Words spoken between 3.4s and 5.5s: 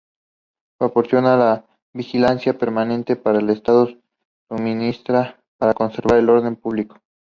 estado suministra